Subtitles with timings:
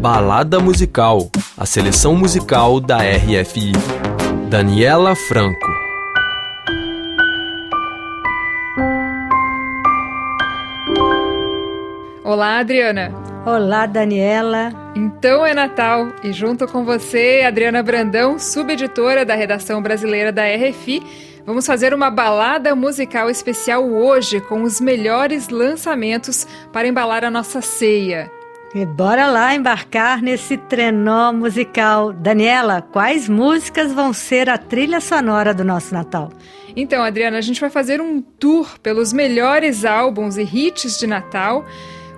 [0.00, 3.72] Balada Musical, a seleção musical da RFI.
[4.48, 5.66] Daniela Franco.
[12.22, 13.12] Olá, Adriana.
[13.44, 14.70] Olá, Daniela.
[14.94, 21.02] Então é Natal e junto com você, Adriana Brandão, subeditora da redação brasileira da RFI,
[21.44, 27.60] vamos fazer uma balada musical especial hoje com os melhores lançamentos para embalar a nossa
[27.60, 28.37] ceia.
[28.74, 32.12] E bora lá embarcar nesse trenó musical.
[32.12, 36.30] Daniela, quais músicas vão ser a trilha sonora do nosso Natal?
[36.76, 41.64] Então, Adriana, a gente vai fazer um tour pelos melhores álbuns e hits de Natal.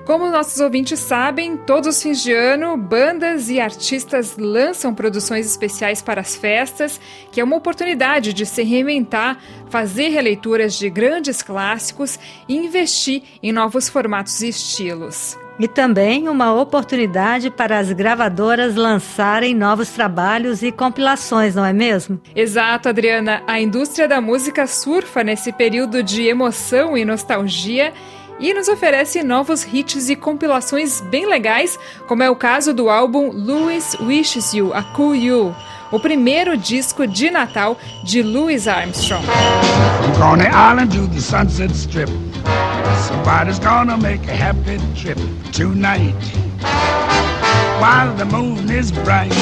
[0.05, 6.03] Como nossos ouvintes sabem, todos os fins de ano, bandas e artistas lançam produções especiais
[6.03, 12.19] para as festas, que é uma oportunidade de se reinventar, fazer releituras de grandes clássicos
[12.49, 15.39] e investir em novos formatos e estilos.
[15.61, 22.19] E também uma oportunidade para as gravadoras lançarem novos trabalhos e compilações, não é mesmo?
[22.35, 23.43] Exato, Adriana.
[23.47, 27.93] A indústria da música surfa nesse período de emoção e nostalgia
[28.39, 33.31] e nos oferece novos hits e compilações bem legais, como é o caso do álbum
[33.31, 35.55] Louis Wishes You, a Cool You,
[35.93, 39.27] o primeiro disco de Natal de Louis Armstrong.
[43.07, 45.19] Somebody's gonna make a happy trip
[45.53, 46.15] tonight
[47.81, 49.33] while the moon is bright.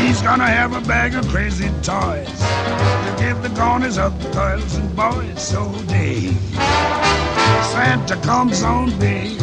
[0.00, 2.38] He's gonna have a bag of crazy toys
[3.06, 5.42] to give the corners of the girls and boys.
[5.42, 6.38] So Dave,
[7.72, 9.40] Santa comes on Dave.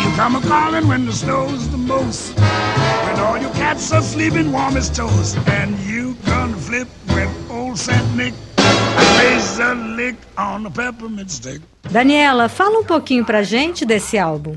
[0.00, 4.52] You come a calling when the snow's the most, when all your cats are sleeping
[4.52, 10.66] warm as toast, and you gonna flip when old Saint Nick plays a lick on
[10.66, 11.60] a peppermint stick.
[11.90, 14.56] Daniela, fala um pouquinho pra gente desse álbum.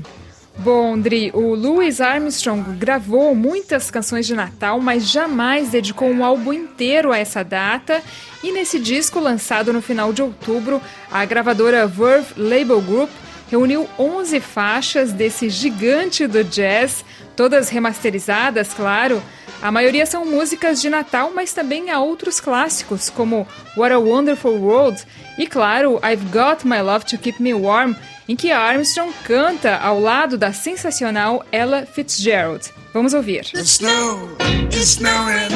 [0.58, 6.52] Bom, Dri, o Louis Armstrong gravou muitas canções de Natal, mas jamais dedicou um álbum
[6.52, 8.02] inteiro a essa data.
[8.42, 10.82] E nesse disco, lançado no final de outubro,
[11.12, 13.10] a gravadora Verve Label Group
[13.48, 17.04] reuniu 11 faixas desse gigante do jazz,
[17.36, 19.22] todas remasterizadas, claro.
[19.60, 23.46] A maioria são músicas de Natal, mas também há outros clássicos, como
[23.76, 25.02] What a Wonderful World
[25.36, 27.94] e, claro, I've Got My Love to Keep Me Warm,
[28.28, 32.70] em que Armstrong canta ao lado da sensacional Ella Fitzgerald.
[32.94, 33.46] Vamos ouvir.
[33.54, 34.28] It's snow,
[34.70, 35.48] it's snowing,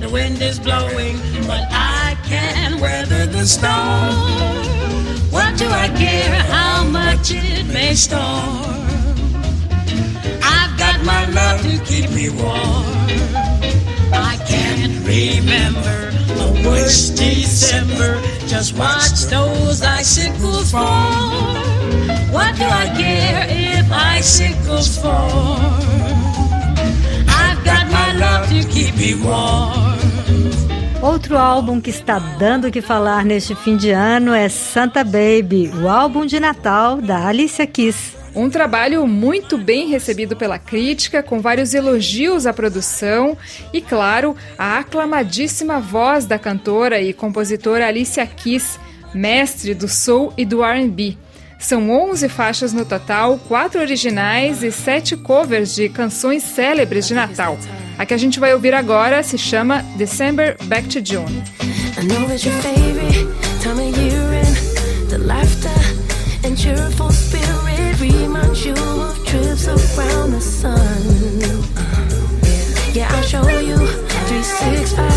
[0.00, 3.74] the wind is blowing, but I can weather the storm.
[5.30, 8.76] What do I care how much it may storm?
[11.06, 12.84] My love to keep me warm.
[14.12, 15.98] I can't remember
[16.44, 18.20] a worse December.
[18.46, 21.54] Just watch those icicles fall.
[22.34, 25.58] What do I care if icicles fall?
[27.28, 29.96] I've got my love to keep me warm.
[31.02, 35.70] Outro álbum que está dando o que falar neste fim de ano é Santa Baby,
[35.80, 38.16] o álbum de Natal da Alicia Keys.
[38.36, 43.34] Um trabalho muito bem recebido pela crítica, com vários elogios à produção
[43.72, 48.78] e, claro, a aclamadíssima voz da cantora e compositora Alicia Keys,
[49.14, 51.16] mestre do soul e do R&B.
[51.58, 57.58] São 11 faixas no total, quatro originais e sete covers de canções célebres de Natal.
[57.96, 61.42] A que a gente vai ouvir agora se chama December Back to June.
[68.00, 71.02] Remind you of trips around the sun.
[72.94, 75.15] Yeah, I'll show you 365.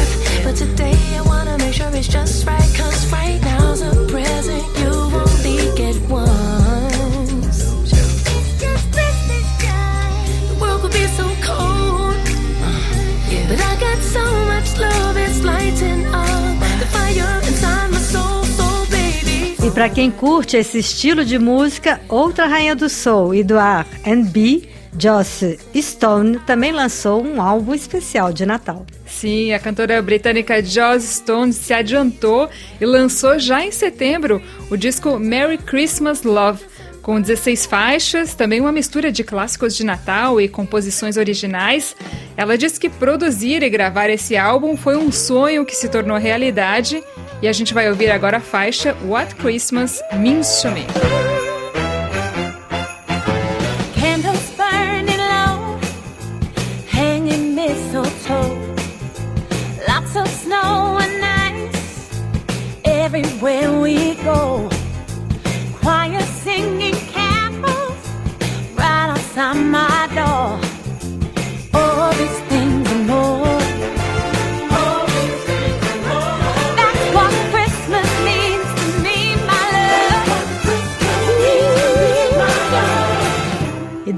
[19.79, 24.67] Para quem curte esse estilo de música, outra rainha do soul e do R&B,
[24.99, 28.85] Joss Stone também lançou um álbum especial de Natal.
[29.05, 32.49] Sim, a cantora britânica Joss Stone se adiantou
[32.81, 36.61] e lançou já em setembro o disco Merry Christmas Love,
[37.01, 41.95] com 16 faixas, também uma mistura de clássicos de Natal e composições originais.
[42.35, 47.01] Ela diz que produzir e gravar esse álbum foi um sonho que se tornou realidade
[47.41, 50.85] e a gente vai ouvir agora a faixa What Christmas Means to Me.
[53.95, 55.79] Candles burning low,
[56.87, 58.57] hanging mistletoe,
[59.87, 62.09] lots of snow and ice
[62.83, 64.68] everywhere we go.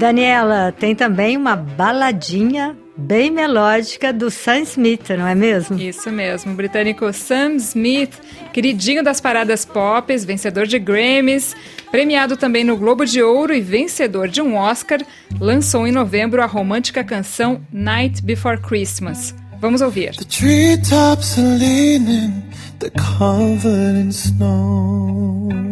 [0.02, 5.78] Daniela, tem também uma baladinha bem melódica do Sam Smith, não é mesmo?
[5.78, 8.10] Isso mesmo, o britânico Sam Smith,
[8.52, 11.54] queridinho das paradas pop, vencedor de Grammys,
[11.92, 14.98] premiado também no Globo de Ouro e vencedor de um Oscar,
[15.38, 19.32] lançou em novembro a romântica canção Night Before Christmas.
[19.60, 20.16] Vamos ouvir.
[20.16, 22.42] The treetops are leaning,
[22.80, 25.71] they're covered in snow.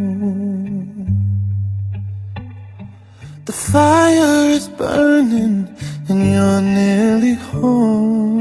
[3.50, 5.67] The fire is burning
[6.08, 8.38] and you're nearly home.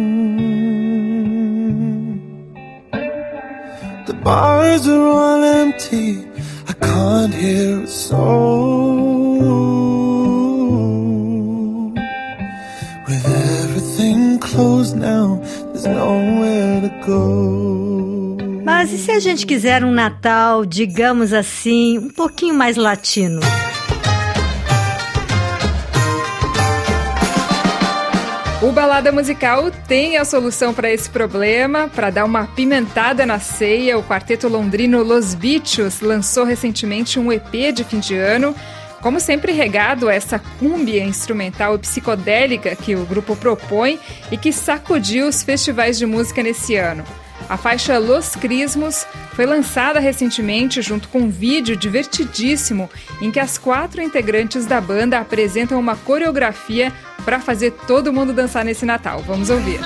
[4.05, 6.27] The bars are all empty,
[6.67, 9.39] I can't hear a soul.
[13.07, 15.41] With everything closed now,
[15.73, 18.37] there's nowhere to go.
[18.63, 23.41] Mas e se a gente quiser um Natal, digamos assim, um pouquinho mais latino?
[28.61, 31.87] O Balada Musical tem a solução para esse problema.
[31.87, 37.73] Para dar uma pimentada na ceia, o quarteto londrino Los Bichos lançou recentemente um EP
[37.73, 38.53] de fim de ano.
[39.01, 43.97] Como sempre, regado a essa cúmbia instrumental e psicodélica que o grupo propõe
[44.29, 47.05] e que sacudiu os festivais de música nesse ano.
[47.47, 52.89] A faixa Los Crismos foi lançada recentemente junto com um vídeo divertidíssimo
[53.21, 56.93] em que as quatro integrantes da banda apresentam uma coreografia
[57.23, 59.23] para fazer todo mundo dançar nesse Natal.
[59.25, 59.79] Vamos ouvir.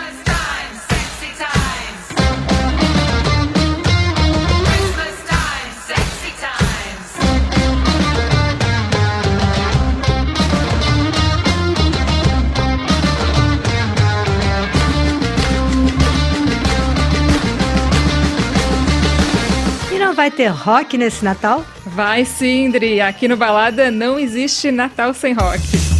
[19.91, 21.65] E não vai ter rock nesse Natal?
[21.85, 22.99] Vai sim, Dri.
[23.01, 25.92] Aqui no Balada não existe Natal sem rock.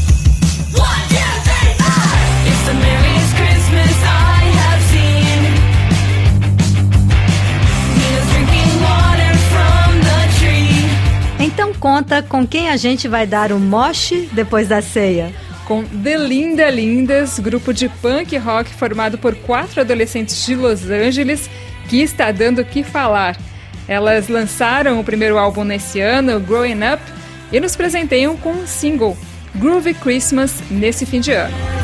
[11.83, 15.33] Conta com quem a gente vai dar o moche depois da ceia.
[15.65, 21.49] Com The Linda Lindas, grupo de punk rock formado por quatro adolescentes de Los Angeles
[21.89, 23.35] que está dando o que falar.
[23.85, 27.03] Elas lançaram o primeiro álbum nesse ano, Growing Up,
[27.51, 29.17] e nos presenteiam com um single,
[29.53, 31.82] Groovy Christmas, nesse fim de ano.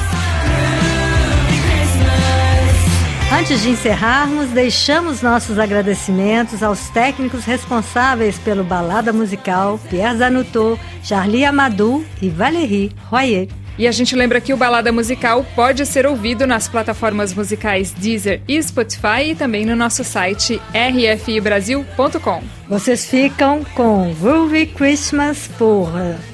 [3.31, 11.45] Antes de encerrarmos, deixamos nossos agradecimentos aos técnicos responsáveis pelo Balada Musical, Pierre Zanutot, Charlie
[11.45, 13.47] Amadou e Valérie Royer.
[13.79, 18.41] E a gente lembra que o Balada Musical pode ser ouvido nas plataformas musicais Deezer
[18.45, 22.43] e Spotify e também no nosso site rfibrasil.com.
[22.67, 25.89] Vocês ficam com Groovy Christmas por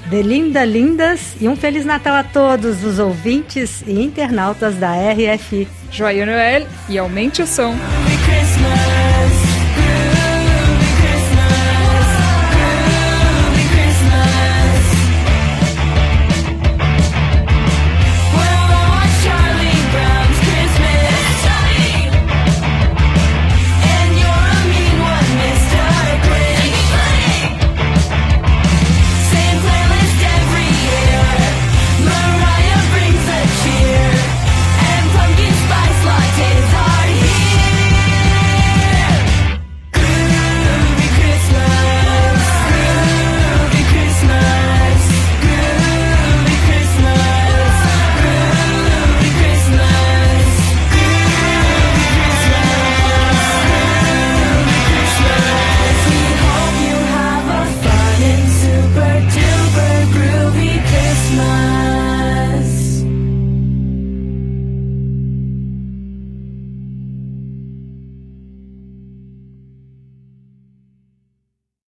[0.10, 5.68] The Linda Lindas e um Feliz Natal a todos os ouvintes e internautas da RFI.
[5.92, 7.76] Joia Noel e aumente o som.